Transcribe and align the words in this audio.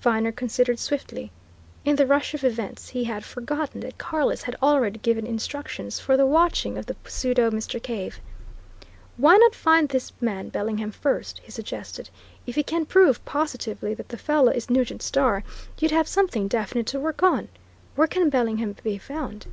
Viner 0.00 0.30
considered 0.30 0.78
swiftly. 0.78 1.32
In 1.84 1.96
the 1.96 2.06
rush 2.06 2.34
of 2.34 2.44
events 2.44 2.90
he 2.90 3.02
had 3.02 3.24
forgotten 3.24 3.80
that 3.80 3.98
Carless 3.98 4.42
had 4.44 4.54
already 4.62 5.00
given 5.00 5.26
instructions 5.26 5.98
for 5.98 6.16
the 6.16 6.24
watching 6.24 6.78
of 6.78 6.86
the 6.86 6.94
pseudo 7.04 7.50
Mr. 7.50 7.82
Cave. 7.82 8.20
"Why 9.16 9.36
not 9.36 9.56
find 9.56 9.88
this 9.88 10.12
man 10.20 10.50
Bellingham 10.50 10.92
first?" 10.92 11.40
he 11.42 11.50
suggested. 11.50 12.10
"If 12.46 12.54
he 12.54 12.62
can 12.62 12.86
prove, 12.86 13.24
positively, 13.24 13.92
that 13.94 14.10
the 14.10 14.16
fellow 14.18 14.52
is 14.52 14.70
Nugent 14.70 15.02
Starr, 15.02 15.42
you'd 15.80 15.90
have 15.90 16.06
something 16.06 16.46
definite 16.46 16.86
to 16.86 17.00
work 17.00 17.24
on. 17.24 17.48
Where 17.96 18.06
can 18.06 18.30
Bellingham 18.30 18.76
be 18.84 18.98
found?" 18.98 19.48